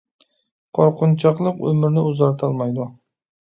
[0.77, 2.93] قورقۇنچاقلىق ئۆمۈرنى ئۇزارتالمايدۇ